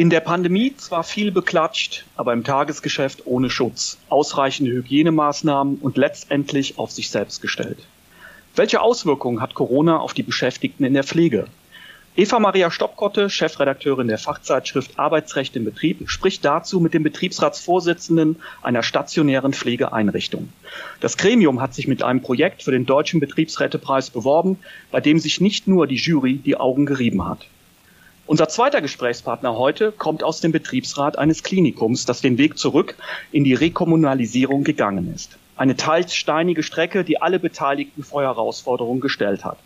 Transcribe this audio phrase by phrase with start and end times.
[0.00, 6.78] In der Pandemie zwar viel beklatscht, aber im Tagesgeschäft ohne Schutz, ausreichende Hygienemaßnahmen und letztendlich
[6.78, 7.76] auf sich selbst gestellt.
[8.56, 11.48] Welche Auswirkungen hat Corona auf die Beschäftigten in der Pflege?
[12.16, 18.82] Eva Maria Stoppkotte, Chefredakteurin der Fachzeitschrift Arbeitsrecht im Betrieb, spricht dazu mit dem Betriebsratsvorsitzenden einer
[18.82, 20.50] stationären Pflegeeinrichtung.
[21.00, 24.60] Das Gremium hat sich mit einem Projekt für den Deutschen Betriebsrätepreis beworben,
[24.90, 27.46] bei dem sich nicht nur die Jury die Augen gerieben hat.
[28.30, 32.94] Unser zweiter Gesprächspartner heute kommt aus dem Betriebsrat eines Klinikums, das den Weg zurück
[33.32, 35.36] in die Rekommunalisierung gegangen ist.
[35.56, 39.58] Eine teils steinige Strecke, die alle Beteiligten vor Herausforderungen gestellt hat.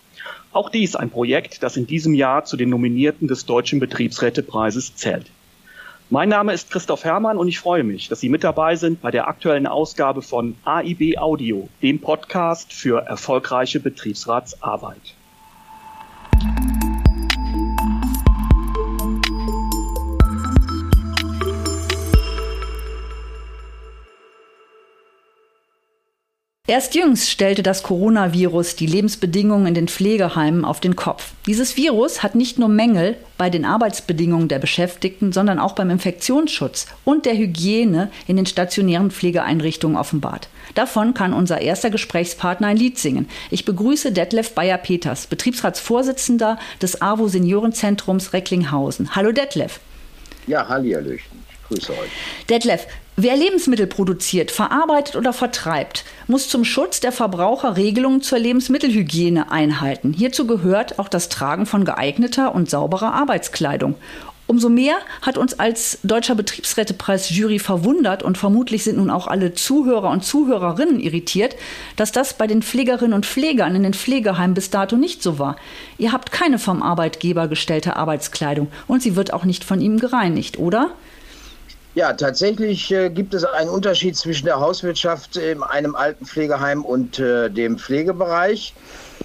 [0.54, 5.26] Auch dies ein Projekt, das in diesem Jahr zu den Nominierten des Deutschen Betriebsrätepreises zählt.
[6.08, 9.10] Mein Name ist Christoph Hermann und ich freue mich, dass Sie mit dabei sind bei
[9.10, 15.12] der aktuellen Ausgabe von AIB Audio, dem Podcast für erfolgreiche Betriebsratsarbeit.
[26.66, 31.32] Erst jüngst stellte das Coronavirus die Lebensbedingungen in den Pflegeheimen auf den Kopf.
[31.46, 36.86] Dieses Virus hat nicht nur Mängel bei den Arbeitsbedingungen der Beschäftigten, sondern auch beim Infektionsschutz
[37.04, 40.48] und der Hygiene in den stationären Pflegeeinrichtungen offenbart.
[40.74, 43.28] Davon kann unser erster Gesprächspartner ein Lied singen.
[43.50, 49.14] Ich begrüße Detlef Bayer-Peters, Betriebsratsvorsitzender des AWO Seniorenzentrums Recklinghausen.
[49.14, 49.80] Hallo Detlef.
[50.46, 51.33] Ja, Hallihallöchen.
[51.74, 52.10] Grüße euch.
[52.48, 52.86] Detlef,
[53.16, 60.12] Wer Lebensmittel produziert, verarbeitet oder vertreibt, muss zum Schutz der Verbraucher Regelungen zur Lebensmittelhygiene einhalten.
[60.12, 63.94] Hierzu gehört auch das Tragen von geeigneter und sauberer Arbeitskleidung.
[64.46, 70.10] Umso mehr hat uns als Deutscher Betriebsrätepreis-Jury verwundert und vermutlich sind nun auch alle Zuhörer
[70.10, 71.56] und Zuhörerinnen irritiert,
[71.96, 75.56] dass das bei den Pflegerinnen und Pflegern in den Pflegeheimen bis dato nicht so war.
[75.98, 80.58] Ihr habt keine vom Arbeitgeber gestellte Arbeitskleidung und sie wird auch nicht von ihm gereinigt,
[80.58, 80.90] oder?
[81.96, 87.50] Ja, tatsächlich äh, gibt es einen Unterschied zwischen der Hauswirtschaft in einem Altenpflegeheim und äh,
[87.50, 88.74] dem Pflegebereich.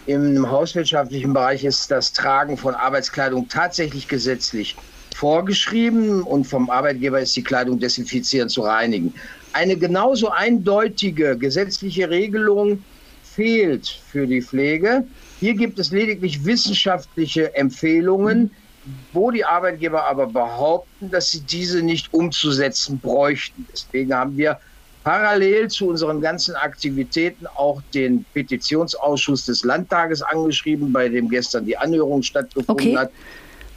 [0.06, 4.76] Im hauswirtschaftlichen Bereich ist das Tragen von Arbeitskleidung tatsächlich gesetzlich
[5.16, 9.16] vorgeschrieben und vom Arbeitgeber ist die Kleidung desinfizieren zu reinigen.
[9.52, 12.86] Eine genauso eindeutige gesetzliche Regelung
[13.24, 15.08] fehlt für die Pflege.
[15.40, 18.52] Hier gibt es lediglich wissenschaftliche Empfehlungen,
[19.14, 23.68] wo die Arbeitgeber aber behaupten, dass sie diese nicht umzusetzen bräuchten.
[23.72, 24.60] Deswegen haben wir
[25.04, 31.78] parallel zu unseren ganzen Aktivitäten auch den Petitionsausschuss des Landtages angeschrieben, bei dem gestern die
[31.78, 32.98] Anhörung stattgefunden okay.
[32.98, 33.12] hat.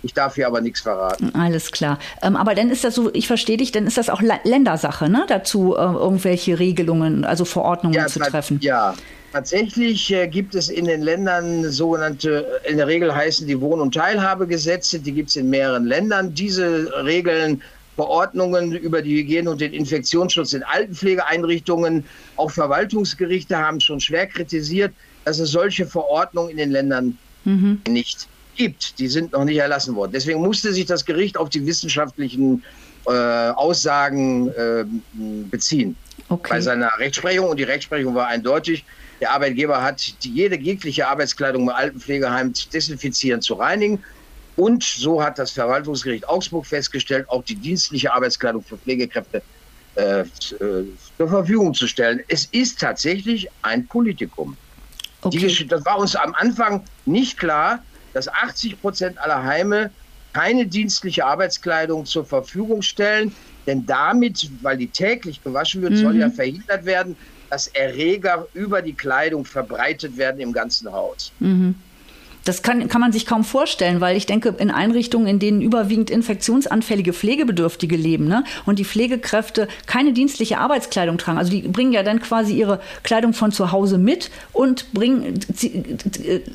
[0.03, 1.33] Ich darf hier aber nichts verraten.
[1.35, 1.99] Alles klar.
[2.23, 5.25] Ähm, aber dann ist das so, ich verstehe dich, dann ist das auch Ländersache, ne?
[5.29, 8.59] dazu äh, irgendwelche Regelungen, also Verordnungen ja, zu treffen.
[8.61, 8.95] Ja,
[9.33, 13.95] Tatsächlich äh, gibt es in den Ländern sogenannte, in der Regel heißen die Wohn- und
[13.95, 16.35] Teilhabegesetze, die gibt es in mehreren Ländern.
[16.35, 17.63] Diese Regeln,
[17.97, 22.05] Verordnungen über die Hygiene und den Infektionsschutz in Altenpflegeeinrichtungen,
[22.37, 24.93] auch Verwaltungsgerichte haben schon schwer kritisiert,
[25.25, 27.81] dass es solche Verordnungen in den Ländern mhm.
[27.89, 28.99] nicht gibt.
[28.99, 30.13] Die sind noch nicht erlassen worden.
[30.13, 32.63] Deswegen musste sich das Gericht auf die wissenschaftlichen
[33.07, 34.85] äh, Aussagen äh,
[35.51, 35.97] beziehen.
[36.29, 36.49] Okay.
[36.51, 38.85] Bei seiner Rechtsprechung und die Rechtsprechung war eindeutig,
[39.23, 44.03] der Arbeitgeber hat die, jede jegliche Arbeitskleidung im Altenpflegeheim zu desinfizieren, zu reinigen.
[44.57, 49.41] Und so hat das Verwaltungsgericht Augsburg festgestellt, auch die dienstliche Arbeitskleidung für Pflegekräfte
[49.95, 50.25] äh, äh,
[51.17, 52.21] zur Verfügung zu stellen.
[52.27, 54.57] Es ist tatsächlich ein Politikum.
[55.21, 55.47] Okay.
[55.47, 57.79] Die, das war uns am Anfang nicht klar,
[58.15, 59.93] dass 80 Prozent aller Heime
[60.33, 63.33] keine dienstliche Arbeitskleidung zur Verfügung stellen.
[63.69, 65.99] Denn damit, weil die täglich gewaschen wird, mhm.
[65.99, 67.17] soll ja verhindert werden,
[67.53, 71.31] dass Erreger über die Kleidung verbreitet werden im ganzen Haus.
[71.39, 71.75] Mhm.
[72.45, 76.11] Das kann, kann man sich kaum vorstellen, weil ich denke, in Einrichtungen, in denen überwiegend
[76.11, 82.03] infektionsanfällige Pflegebedürftige leben ne, und die Pflegekräfte keine dienstliche Arbeitskleidung tragen, also die bringen ja
[82.03, 85.39] dann quasi ihre Kleidung von zu Hause mit und bringen,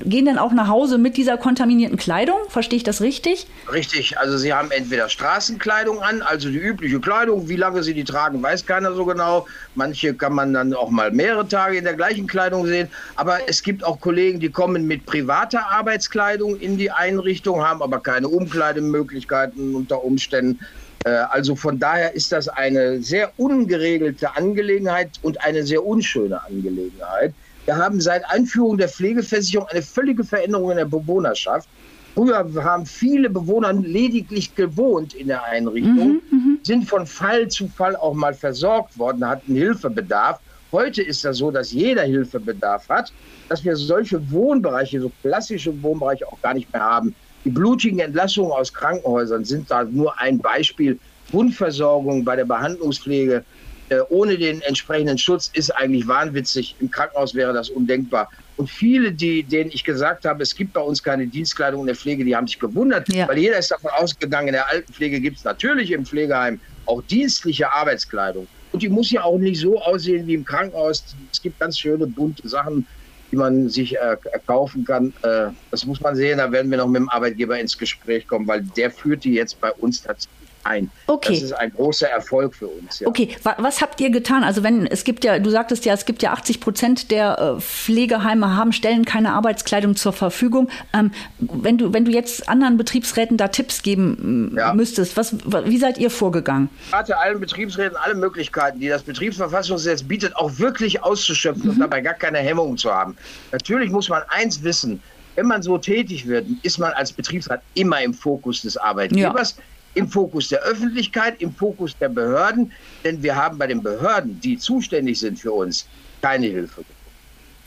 [0.04, 2.38] gehen dann auch nach Hause mit dieser kontaminierten Kleidung.
[2.50, 3.48] Verstehe ich das richtig?
[3.72, 4.18] Richtig.
[4.18, 7.48] Also sie haben entweder Straßenkleidung an, also die übliche Kleidung.
[7.48, 9.48] Wie lange sie die tragen, weiß keiner so genau.
[9.76, 12.90] Manche kann man dann auch mal mehrere Tage in der gleichen Kleidung sehen.
[13.16, 17.82] Aber es gibt auch Kollegen, die kommen mit privater Arbeit Arbeitskleidung in die Einrichtung, haben
[17.82, 20.60] aber keine Umkleidemöglichkeiten unter Umständen.
[21.06, 27.34] Äh, also von daher ist das eine sehr ungeregelte Angelegenheit und eine sehr unschöne Angelegenheit.
[27.66, 31.68] Wir haben seit Einführung der Pflegeversicherung eine völlige Veränderung in der Bewohnerschaft.
[32.16, 36.60] Früher haben viele Bewohner lediglich gewohnt in der Einrichtung, mhm, mhm.
[36.64, 40.40] sind von Fall zu Fall auch mal versorgt worden, hatten Hilfebedarf.
[40.78, 43.12] Heute ist das so, dass jeder Hilfebedarf hat
[43.50, 47.16] dass wir solche Wohnbereiche, so klassische Wohnbereiche auch gar nicht mehr haben,
[47.46, 51.00] Die blutigen Entlassungen aus Krankenhäusern sind da nur ein Beispiel.
[51.32, 53.44] Wundversorgung bei der Behandlungspflege
[53.90, 56.76] äh, ohne den entsprechenden Schutz ist eigentlich wahnwitzig.
[56.80, 58.30] Im Krankenhaus wäre das undenkbar.
[58.58, 61.96] Und viele, die, denen ich gesagt habe, es gibt bei uns keine Dienstkleidung in der
[61.96, 63.28] Pflege, die haben sich gewundert, ja.
[63.28, 67.72] weil jeder ist davon ausgegangen, in der Altenpflege gibt es natürlich im Pflegeheim auch dienstliche
[67.72, 68.48] Arbeitskleidung.
[68.78, 71.04] Und die muss ja auch nicht so aussehen wie im Krankenhaus.
[71.32, 72.86] Es gibt ganz schöne bunte Sachen,
[73.32, 75.12] die man sich äh, kaufen kann.
[75.24, 76.38] Äh, das muss man sehen.
[76.38, 79.60] Da werden wir noch mit dem Arbeitgeber ins Gespräch kommen, weil der führt die jetzt
[79.60, 80.92] bei uns tatsächlich ein.
[81.08, 81.34] Okay.
[81.34, 83.00] Das ist ein großer Erfolg für uns.
[83.00, 83.08] Ja.
[83.08, 84.44] Okay, was habt ihr getan?
[84.44, 87.62] Also wenn es gibt ja, du sagtest ja, es gibt ja 80 Prozent der äh,
[87.62, 90.70] Pflegeheime haben stellen keine Arbeitskleidung zur Verfügung.
[90.94, 94.74] Ähm, wenn du wenn du jetzt anderen Betriebsräten da Tipps geben ja.
[94.74, 95.36] müsstest, was,
[95.66, 96.70] wie seid ihr vorgegangen?
[96.88, 101.72] Ich rate allen Betriebsräten alle Möglichkeiten, die das Betriebsverfassungsgesetz bietet, auch wirklich auszuschöpfen mhm.
[101.72, 103.16] und dabei gar keine Hemmungen zu haben.
[103.52, 105.02] Natürlich muss man eins wissen.
[105.36, 109.56] Wenn man so tätig wird, ist man als Betriebsrat immer im Fokus des Arbeitgebers.
[109.58, 109.64] Ja
[109.98, 112.72] im Fokus der Öffentlichkeit, im Fokus der Behörden,
[113.04, 115.88] denn wir haben bei den Behörden, die zuständig sind für uns,
[116.22, 116.84] keine Hilfe.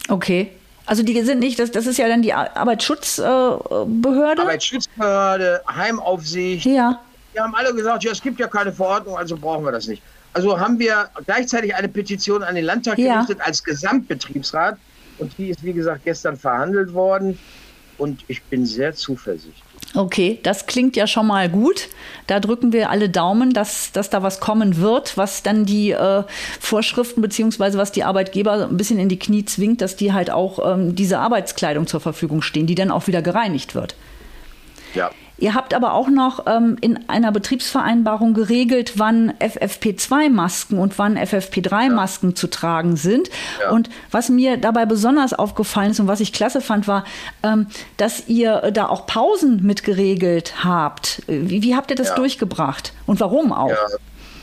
[0.08, 0.50] Okay.
[0.86, 4.42] Also die sind nicht, das, das ist ja dann die Arbeitsschutzbehörde?
[4.42, 6.66] Arbeitsschutzbehörde, Heimaufsicht.
[6.66, 7.00] Ja.
[7.34, 10.02] Die haben alle gesagt, ja, es gibt ja keine Verordnung, also brauchen wir das nicht.
[10.32, 13.14] Also haben wir gleichzeitig eine Petition an den Landtag ja.
[13.14, 14.78] gerichtet als Gesamtbetriebsrat
[15.18, 17.38] und die ist, wie gesagt, gestern verhandelt worden
[17.98, 19.62] und ich bin sehr zuversichtlich.
[19.94, 21.88] Okay, das klingt ja schon mal gut.
[22.28, 26.22] Da drücken wir alle Daumen, dass, dass da was kommen wird, was dann die äh,
[26.60, 30.74] Vorschriften beziehungsweise was die Arbeitgeber ein bisschen in die Knie zwingt, dass die halt auch
[30.74, 33.96] ähm, diese Arbeitskleidung zur Verfügung stehen, die dann auch wieder gereinigt wird.
[34.94, 35.10] Ja.
[35.40, 42.30] Ihr habt aber auch noch ähm, in einer Betriebsvereinbarung geregelt, wann FFP2-Masken und wann FFP3-Masken
[42.30, 42.34] ja.
[42.34, 43.30] zu tragen sind.
[43.60, 43.70] Ja.
[43.70, 47.04] Und was mir dabei besonders aufgefallen ist und was ich klasse fand, war,
[47.42, 47.66] ähm,
[47.96, 51.22] dass ihr da auch Pausen mit geregelt habt.
[51.26, 52.14] Wie, wie habt ihr das ja.
[52.16, 53.72] durchgebracht und warum auch?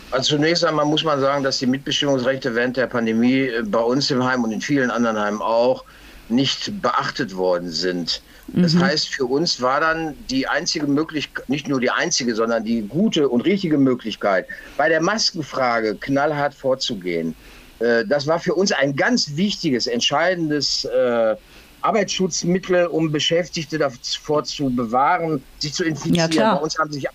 [0.09, 4.09] Also zunächst einmal muss man sagen, dass die Mitbestimmungsrechte während der Pandemie äh, bei uns
[4.09, 5.83] im Heim und in vielen anderen Heimen auch
[6.29, 8.21] nicht beachtet worden sind.
[8.53, 8.83] Das mhm.
[8.83, 13.27] heißt, für uns war dann die einzige Möglichkeit, nicht nur die einzige, sondern die gute
[13.27, 14.47] und richtige Möglichkeit,
[14.77, 17.35] bei der Maskenfrage knallhart vorzugehen.
[17.79, 21.35] Äh, das war für uns ein ganz wichtiges, entscheidendes äh,
[21.81, 26.31] Arbeitsschutzmittel, um Beschäftigte davor zu bewahren, sich zu infizieren.
[26.31, 27.05] Ja, bei uns haben sich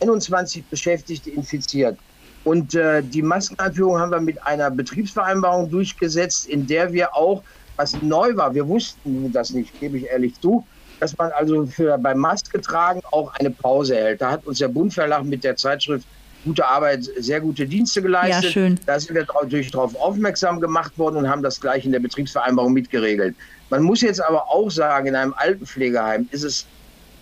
[0.00, 1.98] 21 Beschäftigte infiziert.
[2.44, 7.42] Und äh, die Maskeneinführung haben wir mit einer Betriebsvereinbarung durchgesetzt, in der wir auch
[7.76, 8.54] was neu war.
[8.54, 10.66] Wir wussten das nicht, gebe ich ehrlich zu,
[11.00, 14.20] dass man also für beim Maske tragen auch eine Pause hält.
[14.20, 16.06] Da hat uns der Bundverlag mit der Zeitschrift
[16.44, 18.44] Gute Arbeit, sehr gute Dienste geleistet.
[18.44, 18.80] Ja, schön.
[18.84, 22.74] Da sind wir natürlich darauf aufmerksam gemacht worden und haben das gleich in der Betriebsvereinbarung
[22.74, 23.34] mitgeregelt.
[23.70, 26.66] Man muss jetzt aber auch sagen, in einem Altenpflegeheim ist es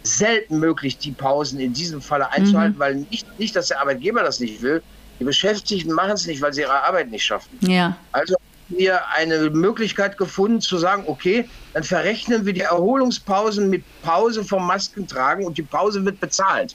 [0.03, 2.81] selten möglich, die Pausen in diesem Falle einzuhalten, mhm.
[2.81, 4.83] weil nicht, nicht, dass der Arbeitgeber das nicht will.
[5.21, 7.57] Die Beschäftigten machen es nicht, weil sie ihre Arbeit nicht schaffen.
[7.61, 7.97] Ja.
[8.11, 8.35] Also
[8.77, 14.67] wir eine Möglichkeit gefunden zu sagen, okay, dann verrechnen wir die Erholungspausen mit Pause vom
[14.67, 16.75] Maskentragen und die Pause wird bezahlt.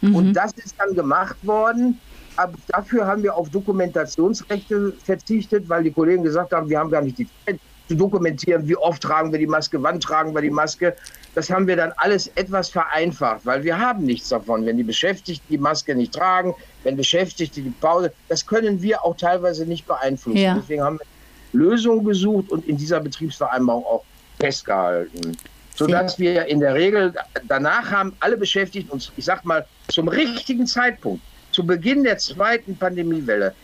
[0.00, 0.14] Mhm.
[0.14, 2.00] Und das ist dann gemacht worden.
[2.36, 7.02] Aber dafür haben wir auf Dokumentationsrechte verzichtet, weil die Kollegen gesagt haben, wir haben gar
[7.02, 7.58] nicht die Zeit
[7.88, 10.94] zu dokumentieren, wie oft tragen wir die Maske, wann tragen wir die Maske.
[11.34, 15.46] Das haben wir dann alles etwas vereinfacht, weil wir haben nichts davon, wenn die Beschäftigten
[15.48, 16.54] die Maske nicht tragen,
[16.84, 20.38] wenn Beschäftigte die Pause, das können wir auch teilweise nicht beeinflussen.
[20.38, 20.54] Ja.
[20.54, 21.06] Deswegen haben wir
[21.52, 24.04] Lösungen gesucht und in dieser Betriebsvereinbarung auch
[24.38, 25.36] festgehalten.
[25.74, 27.14] Sodass wir in der Regel
[27.46, 32.76] danach haben alle Beschäftigten uns, ich sag mal, zum richtigen Zeitpunkt, zu Beginn der zweiten
[32.76, 33.54] Pandemiewelle,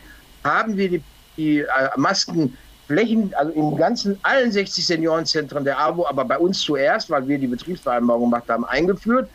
[0.44, 1.02] haben wir die,
[1.36, 6.60] die äh, Masken Flächen, also in ganzen allen 60 Seniorenzentren der AWO, aber bei uns
[6.60, 9.28] zuerst, weil wir die Betriebsvereinbarung gemacht haben, eingeführt.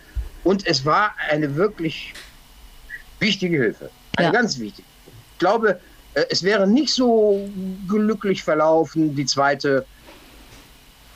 [0.44, 2.14] Und es war eine wirklich
[3.20, 3.90] wichtige Hilfe.
[4.18, 4.32] Eine ja.
[4.32, 4.88] ganz wichtige.
[5.34, 5.80] Ich glaube,
[6.14, 7.50] es wäre nicht so
[7.88, 9.86] glücklich verlaufen, die zweite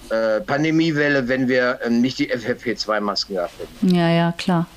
[0.09, 3.95] äh, Pandemiewelle, wenn wir äh, nicht die FFP2-Masken gehabt hätten.
[3.95, 4.67] Ja, ja, klar.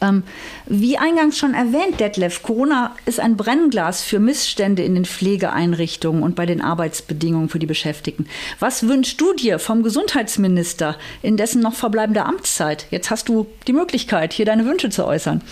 [0.00, 0.24] Ähm,
[0.66, 6.36] wie eingangs schon erwähnt, Detlef, Corona ist ein Brennglas für Missstände in den Pflegeeinrichtungen und
[6.36, 8.26] bei den Arbeitsbedingungen für die Beschäftigten.
[8.60, 12.86] Was wünschst du dir vom Gesundheitsminister in dessen noch verbleibender Amtszeit?
[12.90, 15.42] Jetzt hast du die Möglichkeit, hier deine Wünsche zu äußern.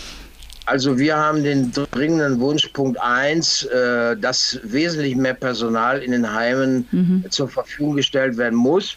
[0.67, 6.33] Also wir haben den dringenden Wunsch, Punkt 1, äh, dass wesentlich mehr Personal in den
[6.33, 7.25] Heimen mhm.
[7.31, 8.97] zur Verfügung gestellt werden muss,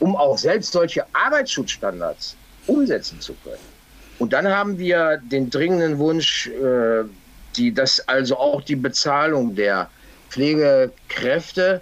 [0.00, 2.36] um auch selbst solche Arbeitsschutzstandards
[2.66, 3.62] umsetzen zu können.
[4.18, 7.04] Und dann haben wir den dringenden Wunsch, äh,
[7.56, 9.88] die, dass also auch die Bezahlung der
[10.28, 11.80] Pflegekräfte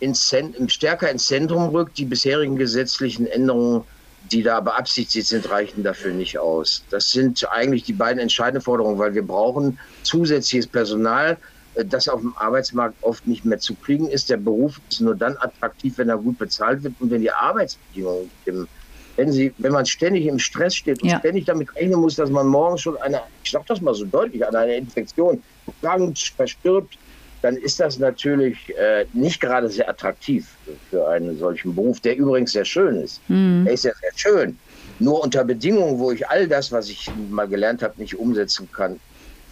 [0.00, 0.34] ins,
[0.66, 1.96] stärker ins Zentrum rückt.
[1.96, 3.84] Die bisherigen gesetzlichen Änderungen
[4.32, 6.84] die da beabsichtigt sind, reichen dafür nicht aus.
[6.90, 11.36] Das sind eigentlich die beiden entscheidenden Forderungen, weil wir brauchen zusätzliches Personal,
[11.74, 14.30] äh, das auf dem Arbeitsmarkt oft nicht mehr zu kriegen ist.
[14.30, 18.30] Der Beruf ist nur dann attraktiv, wenn er gut bezahlt wird und wenn die Arbeitsbedingungen
[18.42, 18.68] stimmen.
[19.16, 21.18] Wenn, sie, wenn man ständig im Stress steht und ja.
[21.18, 24.46] ständig damit rechnen muss, dass man morgen schon eine, ich sage das mal so deutlich,
[24.46, 25.42] an einer Infektion
[25.80, 26.98] krank, verstirbt,
[27.46, 30.48] dann ist das natürlich äh, nicht gerade sehr attraktiv
[30.90, 33.20] für einen solchen Beruf, der übrigens sehr schön ist.
[33.28, 33.64] Mhm.
[33.68, 34.58] Er ist ja sehr schön.
[34.98, 38.98] Nur unter Bedingungen, wo ich all das, was ich mal gelernt habe, nicht umsetzen kann,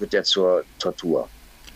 [0.00, 1.28] wird er zur Tortur.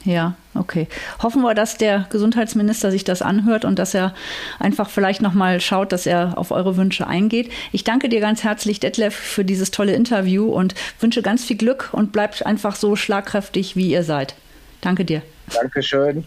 [0.04, 0.88] Ja, okay.
[1.22, 4.12] Hoffen wir, dass der Gesundheitsminister sich das anhört und dass er
[4.58, 7.52] einfach vielleicht nochmal schaut, dass er auf eure Wünsche eingeht.
[7.70, 11.90] Ich danke dir ganz herzlich, Detlef, für dieses tolle Interview und wünsche ganz viel Glück
[11.92, 14.34] und bleibt einfach so schlagkräftig, wie ihr seid.
[14.80, 15.22] Danke dir.
[15.54, 16.24] Dankeschön.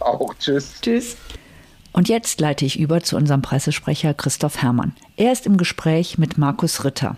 [0.00, 0.74] Auch tschüss.
[0.80, 1.16] Tschüss.
[1.92, 4.96] Und jetzt leite ich über zu unserem Pressesprecher Christoph Herrmann.
[5.16, 7.16] Er ist im Gespräch mit Markus Ritter.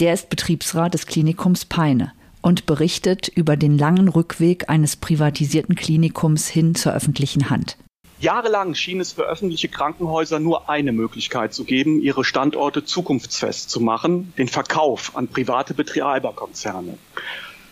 [0.00, 6.48] Der ist Betriebsrat des Klinikums Peine und berichtet über den langen Rückweg eines privatisierten Klinikums
[6.48, 7.76] hin zur öffentlichen Hand.
[8.18, 13.80] Jahrelang schien es für öffentliche Krankenhäuser nur eine Möglichkeit zu geben, ihre Standorte zukunftsfest zu
[13.80, 16.98] machen, den Verkauf an private Betreiberkonzerne.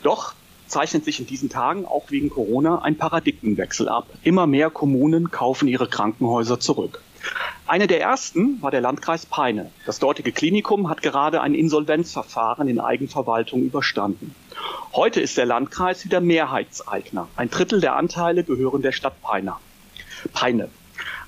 [0.02, 0.34] Doch
[0.72, 4.06] zeichnet sich in diesen Tagen auch wegen Corona ein Paradigmenwechsel ab.
[4.22, 7.02] Immer mehr Kommunen kaufen ihre Krankenhäuser zurück.
[7.66, 9.70] Eine der ersten war der Landkreis Peine.
[9.86, 14.34] Das dortige Klinikum hat gerade ein Insolvenzverfahren in Eigenverwaltung überstanden.
[14.94, 17.28] Heute ist der Landkreis wieder Mehrheitseigner.
[17.36, 19.54] Ein Drittel der Anteile gehören der Stadt Peine.
[20.32, 20.68] Peine.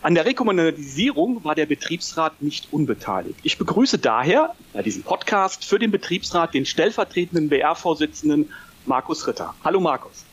[0.01, 3.39] An der Rekommunalisierung war der Betriebsrat nicht unbeteiligt.
[3.43, 8.51] Ich begrüße daher bei diesem Podcast für den Betriebsrat den stellvertretenden BR-Vorsitzenden
[8.87, 9.55] Markus Ritter.
[9.65, 10.25] Hallo Markus.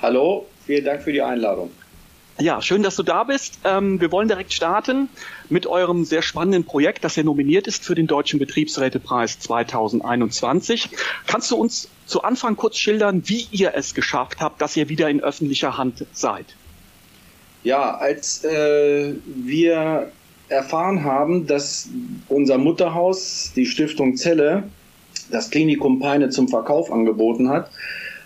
[0.00, 1.70] Hallo, vielen Dank für die Einladung.
[2.38, 3.60] Ja, schön, dass du da bist.
[3.64, 5.08] Ähm, wir wollen direkt starten
[5.48, 10.90] mit eurem sehr spannenden Projekt, das ja nominiert ist für den Deutschen Betriebsrätepreis 2021.
[11.26, 15.08] Kannst du uns zu Anfang kurz schildern, wie ihr es geschafft habt, dass ihr wieder
[15.08, 16.44] in öffentlicher Hand seid?
[17.64, 20.12] Ja, als äh, wir
[20.48, 21.88] erfahren haben, dass
[22.28, 24.64] unser Mutterhaus, die Stiftung Zelle,
[25.30, 27.70] das Klinikum Peine zum Verkauf angeboten hat,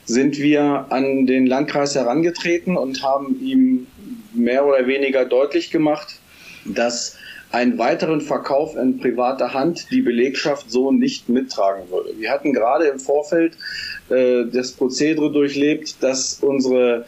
[0.04, 3.86] sind wir an den Landkreis herangetreten und haben ihm
[4.32, 6.18] mehr oder weniger deutlich gemacht,
[6.64, 7.16] dass
[7.52, 12.10] ein weiteren Verkauf in privater Hand die Belegschaft so nicht mittragen würde.
[12.18, 13.56] Wir hatten gerade im Vorfeld
[14.08, 17.06] äh, das Prozedere durchlebt, dass unsere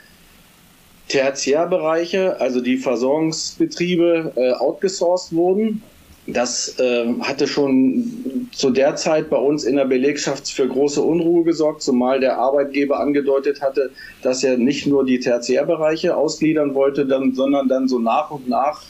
[1.09, 5.83] Tertiärbereiche, also die Versorgungsbetriebe, äh, outgesourced wurden
[6.27, 11.43] das äh, hatte schon zu der Zeit bei uns in der Belegschaft für große Unruhe
[11.43, 13.91] gesorgt, zumal der Arbeitgeber angedeutet hatte,
[14.23, 18.83] dass er nicht nur die Tertiärbereiche ausgliedern wollte, dann, sondern dann so nach und nach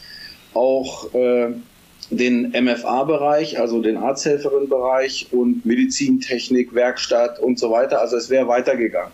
[0.53, 1.55] auch äh,
[2.11, 8.01] den MFA-Bereich, also den Arzthelferin-Bereich und Medizintechnik, Werkstatt und so weiter.
[8.01, 9.13] Also es wäre weitergegangen.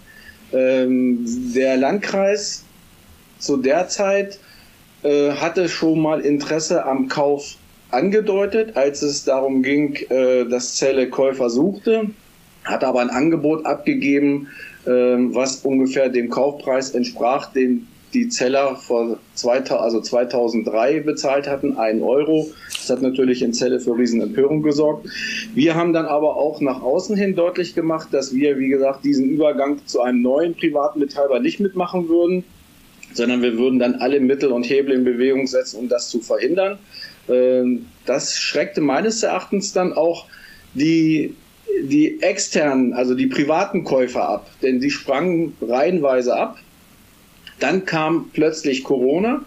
[0.53, 2.65] Ähm, der Landkreis
[3.39, 4.41] zu der Zeit
[5.05, 7.57] äh, hatte schon mal Interesse am Kauf
[7.91, 12.11] angedeutet, als es darum ging, äh, dass Zelle Käufer suchte,
[12.65, 14.49] hat aber ein Angebot abgegeben,
[14.85, 21.77] äh, was ungefähr dem Kaufpreis entsprach, den die Zeller vor 2000, also 2003 bezahlt hatten,
[21.77, 22.51] einen Euro.
[22.69, 25.09] Das hat natürlich in Zelle für Riesenempörung gesorgt.
[25.55, 29.29] Wir haben dann aber auch nach außen hin deutlich gemacht, dass wir, wie gesagt, diesen
[29.29, 32.45] Übergang zu einem neuen privaten Betreiber nicht mitmachen würden,
[33.13, 36.79] sondern wir würden dann alle Mittel und Hebel in Bewegung setzen, um das zu verhindern.
[37.29, 40.27] Ähm, das schreckte meines Erachtens dann auch
[40.75, 41.35] die,
[41.83, 46.59] die externen, also die privaten Käufer ab, denn die sprangen reihenweise ab.
[47.61, 49.45] Dann kam plötzlich Corona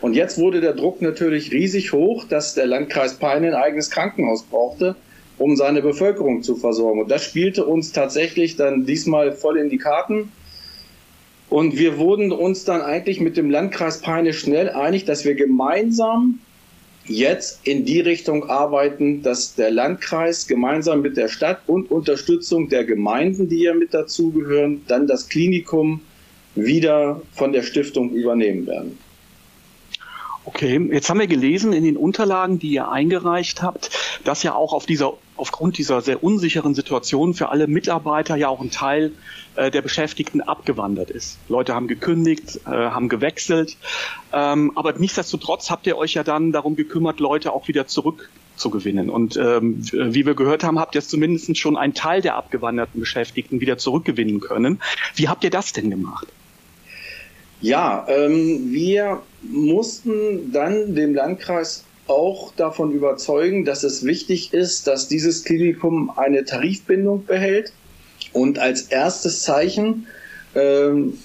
[0.00, 4.44] und jetzt wurde der Druck natürlich riesig hoch, dass der Landkreis Peine ein eigenes Krankenhaus
[4.44, 4.96] brauchte,
[5.38, 7.00] um seine Bevölkerung zu versorgen.
[7.00, 10.32] Und das spielte uns tatsächlich dann diesmal voll in die Karten.
[11.48, 16.40] Und wir wurden uns dann eigentlich mit dem Landkreis Peine schnell einig, dass wir gemeinsam
[17.08, 22.84] jetzt in die Richtung arbeiten, dass der Landkreis gemeinsam mit der Stadt und Unterstützung der
[22.84, 26.00] Gemeinden, die ja mit dazugehören, dann das Klinikum
[26.54, 28.98] wieder von der Stiftung übernehmen werden.
[30.48, 33.90] Okay, jetzt haben wir gelesen in den Unterlagen, die ihr eingereicht habt,
[34.24, 38.62] dass ja auch auf dieser, aufgrund dieser sehr unsicheren Situation für alle Mitarbeiter ja auch
[38.62, 39.12] ein Teil
[39.56, 41.36] äh, der Beschäftigten abgewandert ist.
[41.50, 43.76] Leute haben gekündigt, äh, haben gewechselt,
[44.32, 49.10] ähm, aber nichtsdestotrotz habt ihr euch ja dann darum gekümmert, Leute auch wieder zurückzugewinnen.
[49.10, 53.60] Und ähm, wie wir gehört haben, habt ihr zumindest schon einen Teil der abgewanderten Beschäftigten
[53.60, 54.80] wieder zurückgewinnen können.
[55.14, 56.26] Wie habt ihr das denn gemacht?
[57.60, 65.08] Ja, ähm, wir mussten dann dem Landkreis auch davon überzeugen, dass es wichtig ist, dass
[65.08, 67.72] dieses Klinikum eine Tarifbindung behält
[68.32, 70.06] und als erstes Zeichen,
[70.54, 71.18] ähm,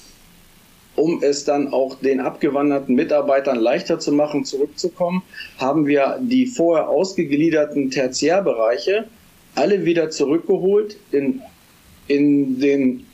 [0.96, 5.24] um es dann auch den abgewanderten Mitarbeitern leichter zu machen, zurückzukommen,
[5.58, 9.06] haben wir die vorher ausgegliederten Tertiärbereiche
[9.56, 11.42] alle wieder zurückgeholt in,
[12.08, 13.06] in den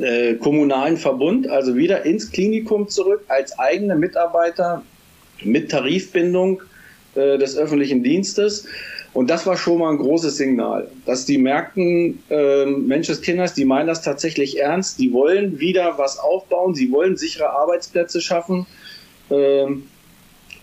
[0.00, 4.82] äh, kommunalen Verbund, also wieder ins Klinikum zurück als eigene Mitarbeiter
[5.42, 6.62] mit Tarifbindung
[7.14, 8.66] äh, des öffentlichen Dienstes.
[9.12, 12.66] Und das war schon mal ein großes Signal, dass die merkten, äh,
[13.22, 18.20] Kinders, die meinen das tatsächlich ernst, die wollen wieder was aufbauen, sie wollen sichere Arbeitsplätze
[18.20, 18.66] schaffen.
[19.30, 19.84] Ähm,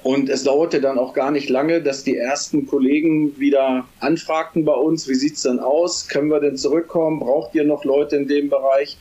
[0.03, 4.73] und es dauerte dann auch gar nicht lange, dass die ersten Kollegen wieder anfragten bei
[4.73, 6.07] uns, wie sieht's denn aus?
[6.07, 7.19] Können wir denn zurückkommen?
[7.19, 8.97] Braucht ihr noch Leute in dem Bereich?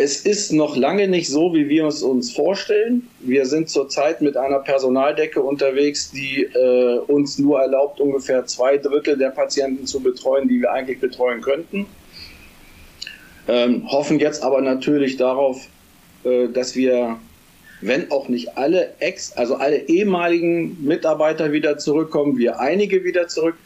[0.00, 3.08] Es ist noch lange nicht so, wie wir es uns vorstellen.
[3.18, 9.18] Wir sind zurzeit mit einer Personaldecke unterwegs, die äh, uns nur erlaubt, ungefähr zwei Drittel
[9.18, 11.86] der Patienten zu betreuen, die wir eigentlich betreuen könnten.
[13.48, 15.66] Ähm, hoffen jetzt aber natürlich darauf,
[16.22, 17.18] äh, dass wir,
[17.80, 23.56] wenn auch nicht alle Ex, also alle ehemaligen Mitarbeiter wieder zurückkommen, wir einige wieder zurück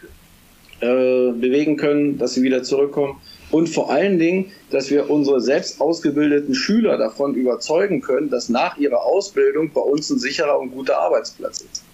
[0.81, 3.21] äh, bewegen können, dass sie wieder zurückkommen
[3.53, 8.79] und vor allen Dingen, dass wir unsere selbst ausgebildeten Schüler davon überzeugen können, dass nach
[8.79, 11.85] ihrer Ausbildung bei uns ein sicherer und guter Arbeitsplatz ist.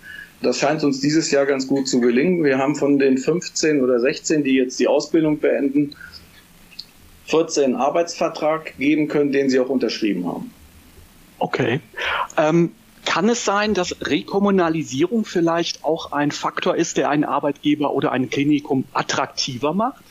[0.41, 2.45] Das scheint uns dieses Jahr ganz gut zu gelingen.
[2.45, 5.97] Wir haben von den 15 oder 16, die jetzt die Ausbildung beenden,
[7.27, 10.53] 14 Arbeitsvertrag geben können, den sie auch unterschrieben haben.
[11.41, 11.81] Okay.
[12.37, 12.71] Ähm,
[13.05, 18.31] kann es sein, dass Rekommunalisierung vielleicht auch ein Faktor ist, der einen Arbeitgeber oder ein
[18.31, 20.05] Klinikum attraktiver macht?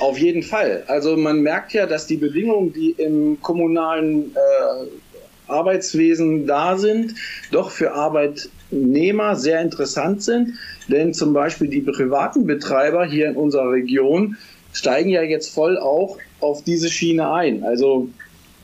[0.00, 0.84] Auf jeden Fall.
[0.88, 7.14] Also man merkt ja, dass die Bedingungen, die im kommunalen äh, Arbeitswesen da sind,
[7.50, 10.54] doch für Arbeitnehmer sehr interessant sind.
[10.88, 14.36] Denn zum Beispiel die privaten Betreiber hier in unserer Region
[14.72, 17.64] steigen ja jetzt voll auch auf diese Schiene ein.
[17.64, 18.08] Also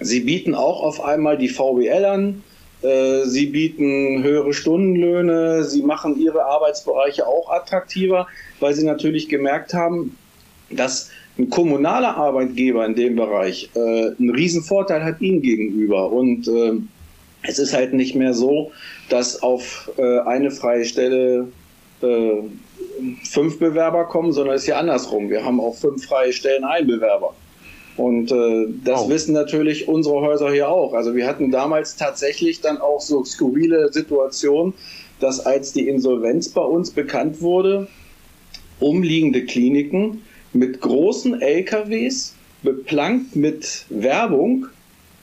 [0.01, 2.43] sie bieten auch auf einmal die VWL an,
[2.83, 8.29] äh, sie bieten höhere Stundenlöhne, sie machen ihre Arbeitsbereiche auch attraktiver,
[8.61, 10.17] weil sie natürlich gemerkt haben,
[10.71, 13.79] dass ein kommunaler Arbeitgeber in dem Bereich äh,
[14.19, 16.11] einen riesen Vorteil hat ihnen gegenüber.
[16.11, 16.73] Und äh,
[17.43, 18.73] es ist halt nicht mehr so,
[19.09, 21.49] dass auf äh, eine freie Stelle
[22.03, 22.43] äh,
[23.25, 25.29] fünf Bewerber kommen, sondern es ist ja andersrum.
[25.29, 27.35] Wir haben auf fünf freie Stellen einen Bewerber.
[27.97, 29.09] Und äh, das oh.
[29.09, 30.93] wissen natürlich unsere Häuser hier auch.
[30.93, 34.75] Also wir hatten damals tatsächlich dann auch so skurrile Situationen,
[35.21, 37.89] dass als die Insolvenz bei uns bekannt wurde,
[38.81, 40.23] umliegende Kliniken
[40.59, 44.67] mit großen LKWs, beplankt mit Werbung,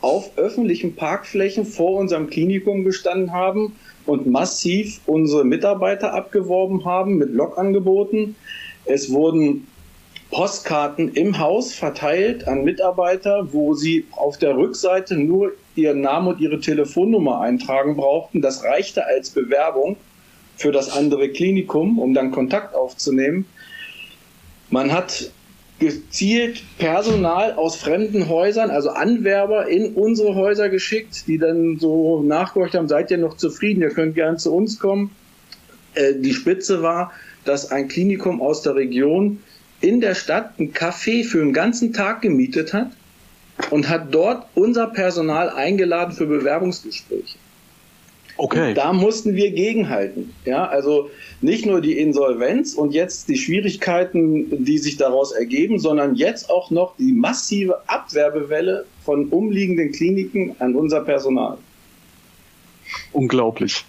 [0.01, 7.29] auf öffentlichen Parkflächen vor unserem Klinikum gestanden haben und massiv unsere Mitarbeiter abgeworben haben mit
[7.29, 8.35] Lokangeboten.
[8.85, 9.65] Es wurden
[10.29, 16.41] Postkarten im Haus verteilt an Mitarbeiter, wo sie auf der Rückseite nur ihren Namen und
[16.41, 18.41] ihre Telefonnummer eintragen brauchten.
[18.41, 19.95] Das reichte als Bewerbung
[20.57, 23.45] für das andere Klinikum, um dann Kontakt aufzunehmen.
[24.73, 25.29] Man hat
[25.77, 32.73] gezielt Personal aus fremden Häusern, also Anwerber in unsere Häuser geschickt, die dann so nachgehorcht
[32.73, 35.11] haben, seid ihr noch zufrieden, ihr könnt gern zu uns kommen.
[35.93, 37.11] Äh, die Spitze war,
[37.45, 39.43] dass ein Klinikum aus der Region
[39.79, 42.89] in der Stadt ein Café für einen ganzen Tag gemietet hat
[43.69, 47.37] und hat dort unser Personal eingeladen für Bewerbungsgespräche.
[48.37, 48.69] Okay.
[48.69, 50.33] Und da mussten wir gegenhalten.
[50.45, 51.09] Ja, also
[51.41, 56.71] nicht nur die Insolvenz und jetzt die Schwierigkeiten, die sich daraus ergeben, sondern jetzt auch
[56.71, 61.57] noch die massive Abwerbewelle von umliegenden Kliniken an unser Personal.
[63.11, 63.85] Unglaublich.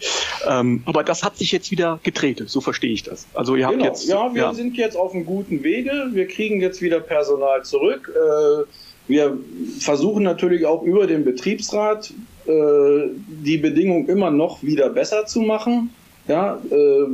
[0.47, 3.27] Ähm, aber das hat sich jetzt wieder gedreht, so verstehe ich das.
[3.35, 3.87] Also ihr habt genau.
[3.87, 4.07] jetzt.
[4.07, 4.55] Ja, wir ja.
[4.55, 6.09] sind jetzt auf einem guten Wege.
[6.13, 8.11] Wir kriegen jetzt wieder Personal zurück.
[8.15, 8.65] Äh,
[9.07, 9.39] wir
[9.81, 12.13] versuchen natürlich auch über den Betriebsrat
[12.47, 15.91] äh, die Bedingungen immer noch wieder besser zu machen.
[16.29, 17.07] Ja, äh,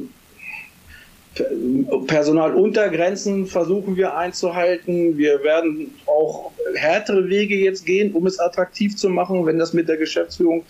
[2.07, 5.17] Personaluntergrenzen versuchen wir einzuhalten.
[5.17, 9.89] Wir werden auch härtere Wege jetzt gehen, um es attraktiv zu machen, wenn das mit
[9.89, 10.65] der Geschäftsführung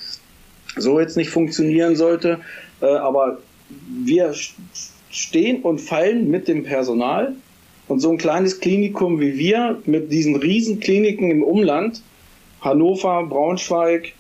[0.77, 2.41] so jetzt nicht funktionieren sollte.
[2.81, 3.39] Äh, aber
[4.05, 4.35] wir
[5.11, 7.35] stehen und fallen mit dem Personal.
[7.89, 12.03] Und so ein kleines Klinikum wie wir mit diesen Riesenkliniken im Umland,
[12.61, 14.13] Hannover, Braunschweig,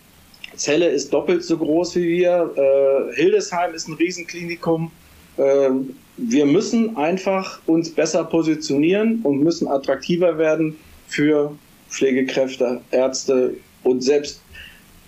[0.61, 2.51] Celle ist doppelt so groß wie wir.
[2.55, 4.93] Äh, Hildesheim ist ein Riesenklinikum.
[5.39, 5.71] Äh,
[6.19, 10.77] wir müssen einfach uns besser positionieren und müssen attraktiver werden
[11.09, 11.57] für
[11.89, 14.43] Pflegekräfte, Ärzte und selbst,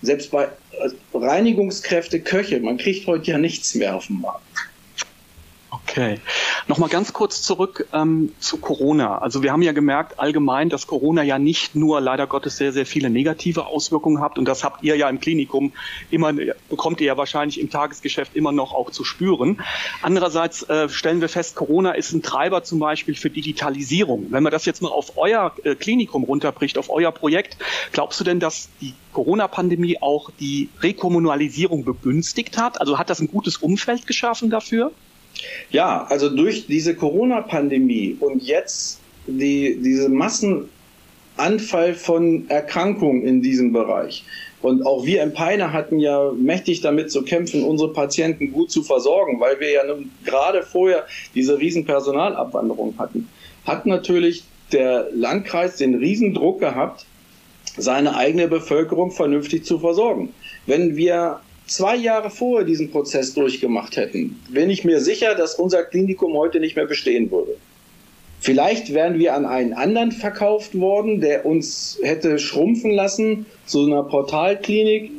[0.01, 2.59] selbst bei äh, Reinigungskräfte, Köche.
[2.59, 4.41] Man kriegt heute ja nichts mehr auf dem Markt.
[5.93, 6.19] Okay.
[6.67, 9.19] Nochmal ganz kurz zurück ähm, zu Corona.
[9.19, 12.87] Also wir haben ja gemerkt allgemein, dass Corona ja nicht nur leider Gottes sehr, sehr
[12.87, 14.39] viele negative Auswirkungen hat.
[14.39, 15.71] Und das habt ihr ja im Klinikum
[16.09, 16.33] immer,
[16.67, 19.61] bekommt ihr ja wahrscheinlich im Tagesgeschäft immer noch auch zu spüren.
[20.01, 24.31] Andererseits äh, stellen wir fest, Corona ist ein Treiber zum Beispiel für Digitalisierung.
[24.31, 27.57] Wenn man das jetzt mal auf euer äh, Klinikum runterbricht, auf euer Projekt,
[27.91, 32.81] glaubst du denn, dass die Corona-Pandemie auch die Rekommunalisierung begünstigt hat?
[32.81, 34.91] Also hat das ein gutes Umfeld geschaffen dafür?
[35.71, 44.23] Ja, also durch diese Corona-Pandemie und jetzt die, diese Massenanfall von Erkrankungen in diesem Bereich.
[44.61, 48.81] Und auch wir im Peine hatten ja mächtig damit zu kämpfen, unsere Patienten gut zu
[48.81, 53.27] versorgen, weil wir ja nun gerade vorher diese riesen Personalabwanderung hatten.
[53.65, 57.05] Hat natürlich der Landkreis den Riesendruck gehabt,
[57.75, 60.33] seine eigene Bevölkerung vernünftig zu versorgen.
[60.65, 65.83] Wenn wir zwei Jahre vorher diesen Prozess durchgemacht hätten, bin ich mir sicher, dass unser
[65.83, 67.55] Klinikum heute nicht mehr bestehen würde.
[68.39, 74.03] Vielleicht wären wir an einen anderen verkauft worden, der uns hätte schrumpfen lassen zu einer
[74.03, 75.11] Portalklinik,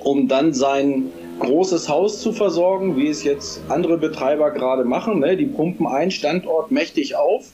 [0.00, 5.20] um dann sein großes Haus zu versorgen, wie es jetzt andere Betreiber gerade machen.
[5.20, 5.36] Ne?
[5.36, 7.46] Die pumpen einen Standort mächtig auf,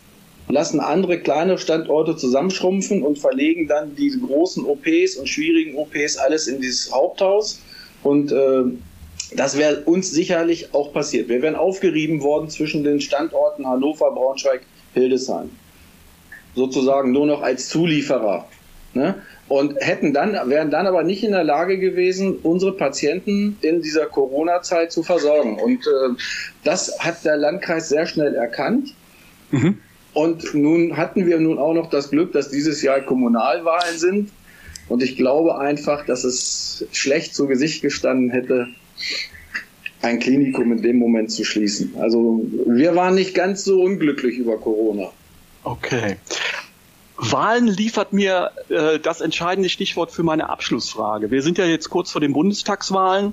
[0.48, 6.48] lassen andere kleine Standorte zusammenschrumpfen und verlegen dann diese großen OPs und schwierigen OPs alles
[6.48, 7.61] in dieses Haupthaus
[8.03, 8.65] und äh,
[9.35, 11.29] das wäre uns sicherlich auch passiert.
[11.29, 14.63] Wir wären aufgerieben worden zwischen den Standorten Hannover, Braunschweig,
[14.95, 15.51] Hildesheim.
[16.55, 18.47] Sozusagen nur noch als Zulieferer.
[18.95, 19.17] Ne?
[19.49, 24.07] Und hätten dann, wären dann aber nicht in der Lage gewesen, unsere Patienten in dieser
[24.07, 25.59] Corona-Zeit zu versorgen.
[25.59, 26.17] Und äh,
[26.65, 28.95] das hat der Landkreis sehr schnell erkannt.
[29.51, 29.79] Mhm.
[30.15, 34.31] Und nun hatten wir nun auch noch das Glück, dass dieses Jahr Kommunalwahlen sind.
[34.88, 38.68] Und ich glaube einfach, dass es schlecht zu Gesicht gestanden hätte,
[40.03, 41.94] ein Klinikum in dem Moment zu schließen.
[41.99, 45.11] Also wir waren nicht ganz so unglücklich über Corona.
[45.64, 46.16] Okay.
[47.16, 51.31] Wahlen liefert mir äh, das entscheidende Stichwort für meine Abschlussfrage.
[51.31, 53.33] Wir sind ja jetzt kurz vor den Bundestagswahlen.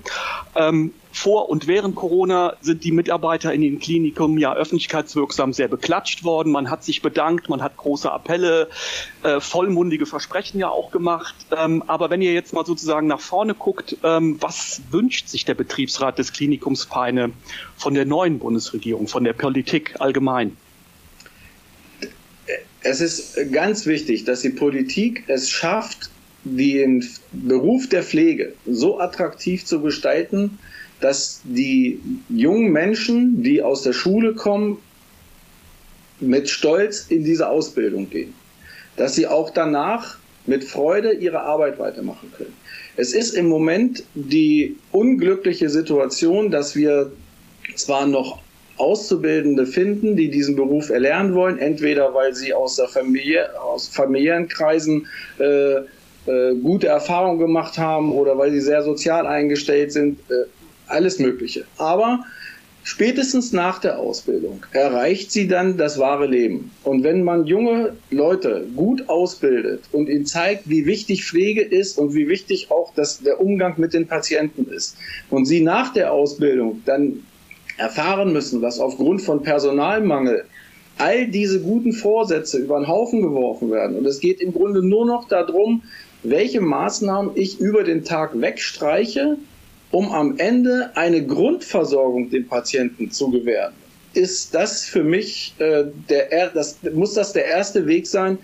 [0.56, 6.24] Ähm, vor und während Corona sind die Mitarbeiter in den Klinikum ja öffentlichkeitswirksam sehr beklatscht
[6.24, 6.52] worden.
[6.52, 8.68] Man hat sich bedankt, man hat große Appelle,
[9.22, 11.36] äh, vollmundige Versprechen ja auch gemacht.
[11.56, 15.54] Ähm, aber wenn ihr jetzt mal sozusagen nach vorne guckt, ähm, was wünscht sich der
[15.54, 17.32] Betriebsrat des Klinikums Peine
[17.78, 20.58] von der neuen Bundesregierung, von der Politik allgemein?
[22.82, 26.10] Es ist ganz wichtig, dass die Politik es schafft,
[26.44, 30.58] den Beruf der Pflege so attraktiv zu gestalten,
[31.04, 34.78] dass die jungen Menschen, die aus der Schule kommen,
[36.22, 38.34] mit Stolz in diese Ausbildung gehen.
[38.96, 42.54] Dass sie auch danach mit Freude ihre Arbeit weitermachen können.
[42.96, 47.12] Es ist im Moment die unglückliche Situation, dass wir
[47.76, 48.40] zwar noch
[48.78, 54.48] Auszubildende finden, die diesen Beruf erlernen wollen, entweder weil sie aus der Familie, aus familiären
[54.48, 55.80] Kreisen äh,
[56.26, 60.20] äh, gute Erfahrungen gemacht haben oder weil sie sehr sozial eingestellt sind.
[60.32, 60.46] Äh,
[60.94, 61.66] alles Mögliche.
[61.78, 62.24] Aber
[62.84, 66.72] spätestens nach der Ausbildung erreicht sie dann das wahre Leben.
[66.84, 72.14] Und wenn man junge Leute gut ausbildet und ihnen zeigt, wie wichtig Pflege ist und
[72.14, 74.96] wie wichtig auch das, der Umgang mit den Patienten ist,
[75.30, 77.24] und sie nach der Ausbildung dann
[77.78, 80.46] erfahren müssen, dass aufgrund von Personalmangel
[80.98, 83.98] all diese guten Vorsätze über den Haufen geworfen werden.
[83.98, 85.82] Und es geht im Grunde nur noch darum,
[86.24, 89.38] welche Maßnahmen ich über den Tag wegstreiche,
[89.94, 93.74] um am Ende eine Grundversorgung dem Patienten zu gewähren,
[94.16, 98.40] ist das für mich äh, der, das, muss das der erste Weg sein,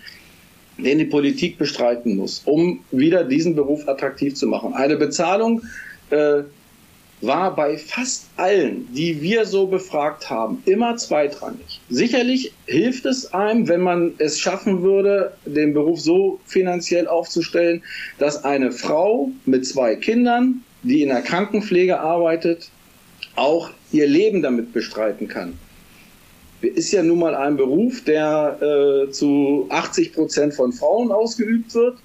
[0.77, 4.73] den die Politik bestreiten muss, um wieder diesen Beruf attraktiv zu machen.
[4.73, 5.63] Eine Bezahlung
[6.11, 6.43] äh,
[7.21, 11.81] war bei fast allen, die wir so befragt haben, immer zweitrangig.
[11.89, 17.81] Sicherlich hilft es einem, wenn man es schaffen würde, den Beruf so finanziell aufzustellen,
[18.19, 22.69] dass eine Frau mit zwei Kindern die in der Krankenpflege arbeitet,
[23.35, 25.57] auch ihr Leben damit bestreiten kann.
[26.61, 31.97] Ist ja nun mal ein Beruf, der äh, zu 80 Prozent von Frauen ausgeübt wird.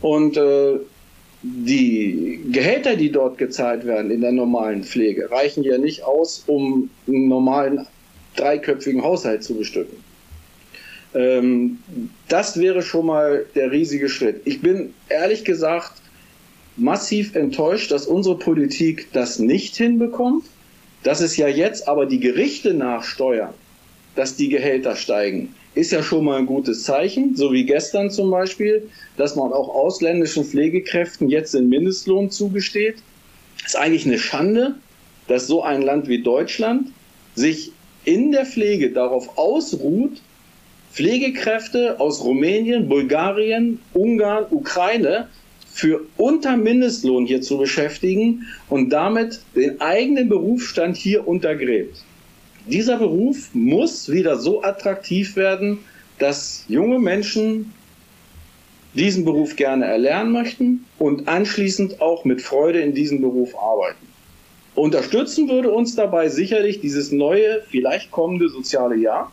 [0.00, 0.78] Und äh,
[1.42, 6.90] die Gehälter, die dort gezahlt werden in der normalen Pflege, reichen ja nicht aus, um
[7.08, 7.86] einen normalen
[8.36, 9.96] dreiköpfigen Haushalt zu bestücken.
[11.14, 11.78] Ähm,
[12.28, 14.40] das wäre schon mal der riesige Schritt.
[14.44, 15.92] Ich bin ehrlich gesagt
[16.76, 20.44] massiv enttäuscht, dass unsere Politik das nicht hinbekommt,
[21.02, 23.54] dass es ja jetzt aber die Gerichte nachsteuern,
[24.14, 28.30] dass die Gehälter steigen, ist ja schon mal ein gutes Zeichen, so wie gestern zum
[28.30, 32.96] Beispiel, dass man auch ausländischen Pflegekräften jetzt den Mindestlohn zugesteht.
[33.64, 34.74] Ist eigentlich eine Schande,
[35.28, 36.88] dass so ein Land wie Deutschland
[37.34, 37.72] sich
[38.04, 40.20] in der Pflege darauf ausruht,
[40.92, 45.28] Pflegekräfte aus Rumänien, Bulgarien, Ungarn, Ukraine
[45.72, 52.04] für unter Mindestlohn hier zu beschäftigen und damit den eigenen Berufsstand hier untergräbt.
[52.66, 55.78] Dieser Beruf muss wieder so attraktiv werden,
[56.18, 57.72] dass junge Menschen
[58.94, 64.06] diesen Beruf gerne erlernen möchten und anschließend auch mit Freude in diesem Beruf arbeiten.
[64.74, 69.32] Unterstützen würde uns dabei sicherlich dieses neue, vielleicht kommende soziale Jahr.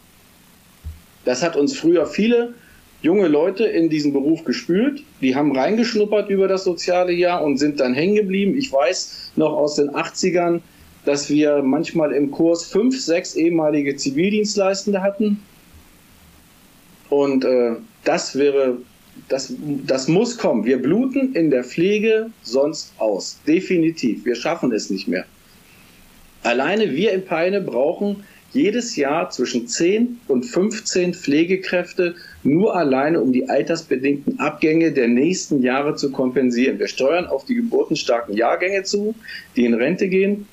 [1.25, 2.53] Das hat uns früher viele
[3.01, 5.03] junge Leute in diesen Beruf gespült.
[5.21, 8.57] Die haben reingeschnuppert über das soziale Jahr und sind dann hängen geblieben.
[8.57, 10.61] Ich weiß noch aus den 80ern,
[11.05, 15.41] dass wir manchmal im Kurs fünf, sechs ehemalige Zivildienstleistende hatten.
[17.09, 18.77] Und äh, das wäre
[19.27, 19.53] das,
[19.85, 20.65] das muss kommen.
[20.65, 23.39] Wir bluten in der Pflege sonst aus.
[23.47, 24.25] Definitiv.
[24.25, 25.25] Wir schaffen es nicht mehr.
[26.43, 33.31] Alleine wir in Peine brauchen jedes Jahr zwischen 10 und 15 Pflegekräfte nur alleine, um
[33.31, 36.79] die altersbedingten Abgänge der nächsten Jahre zu kompensieren.
[36.79, 39.15] Wir steuern auf die geburtenstarken Jahrgänge zu,
[39.55, 40.47] die in Rente gehen.